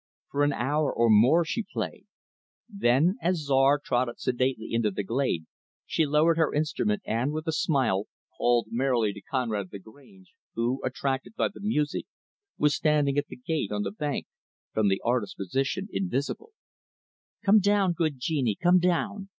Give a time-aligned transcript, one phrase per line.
[0.31, 2.07] For an hour or more she played.
[2.67, 5.45] Then, as Czar trotted sedately into the glade,
[5.85, 11.35] she lowered her instrument and, with a smile, called merrily to Conrad Lagrange who, attracted
[11.35, 12.07] by the music,
[12.57, 14.25] was standing at the gate on the bank
[14.73, 16.53] from the artist's position invisible;
[17.45, 19.29] "Come down, good genie, come down!